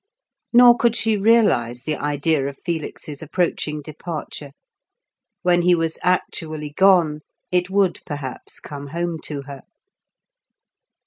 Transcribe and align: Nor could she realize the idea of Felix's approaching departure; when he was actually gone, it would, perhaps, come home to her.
Nor 0.51 0.77
could 0.77 0.95
she 0.95 1.15
realize 1.15 1.83
the 1.83 1.95
idea 1.95 2.47
of 2.47 2.57
Felix's 2.57 3.21
approaching 3.21 3.83
departure; 3.83 4.49
when 5.43 5.61
he 5.61 5.75
was 5.75 5.99
actually 6.01 6.71
gone, 6.71 7.19
it 7.51 7.69
would, 7.69 8.01
perhaps, 8.03 8.59
come 8.59 8.87
home 8.87 9.19
to 9.25 9.43
her. 9.43 9.61